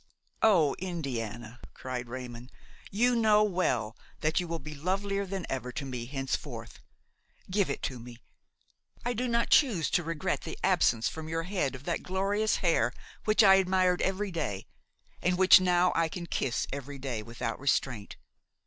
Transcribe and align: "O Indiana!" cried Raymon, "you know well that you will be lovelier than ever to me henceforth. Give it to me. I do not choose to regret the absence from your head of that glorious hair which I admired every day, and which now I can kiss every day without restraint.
"O 0.41 0.73
Indiana!" 0.79 1.59
cried 1.75 2.09
Raymon, 2.09 2.49
"you 2.89 3.15
know 3.15 3.43
well 3.43 3.95
that 4.21 4.39
you 4.39 4.47
will 4.47 4.57
be 4.57 4.73
lovelier 4.73 5.27
than 5.27 5.45
ever 5.47 5.71
to 5.73 5.85
me 5.85 6.07
henceforth. 6.07 6.79
Give 7.51 7.69
it 7.69 7.83
to 7.83 7.99
me. 7.99 8.17
I 9.05 9.13
do 9.13 9.27
not 9.27 9.51
choose 9.51 9.91
to 9.91 10.03
regret 10.03 10.41
the 10.41 10.57
absence 10.63 11.07
from 11.07 11.29
your 11.29 11.43
head 11.43 11.75
of 11.75 11.83
that 11.83 12.01
glorious 12.01 12.55
hair 12.65 12.91
which 13.25 13.43
I 13.43 13.57
admired 13.61 14.01
every 14.01 14.31
day, 14.31 14.65
and 15.21 15.37
which 15.37 15.59
now 15.61 15.91
I 15.95 16.07
can 16.09 16.25
kiss 16.25 16.65
every 16.73 16.97
day 16.97 17.21
without 17.21 17.59
restraint. 17.59 18.15